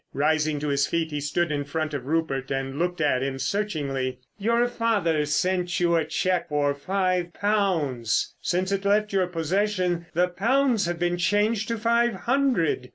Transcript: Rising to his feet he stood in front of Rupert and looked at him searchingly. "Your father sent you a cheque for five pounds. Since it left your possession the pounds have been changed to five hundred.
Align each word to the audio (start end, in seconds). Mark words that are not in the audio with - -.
Rising 0.15 0.59
to 0.61 0.69
his 0.69 0.87
feet 0.87 1.11
he 1.11 1.21
stood 1.21 1.51
in 1.51 1.63
front 1.63 1.93
of 1.93 2.07
Rupert 2.07 2.49
and 2.49 2.79
looked 2.79 2.99
at 3.01 3.21
him 3.21 3.37
searchingly. 3.37 4.17
"Your 4.39 4.67
father 4.67 5.27
sent 5.27 5.79
you 5.79 5.95
a 5.95 6.05
cheque 6.05 6.49
for 6.49 6.73
five 6.73 7.33
pounds. 7.35 8.33
Since 8.41 8.71
it 8.71 8.83
left 8.83 9.13
your 9.13 9.27
possession 9.27 10.07
the 10.15 10.27
pounds 10.29 10.87
have 10.87 10.97
been 10.97 11.17
changed 11.17 11.67
to 11.67 11.77
five 11.77 12.15
hundred. 12.15 12.89